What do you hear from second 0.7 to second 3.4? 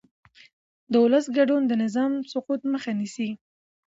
د ولس ګډون د نظام سقوط مخه نیسي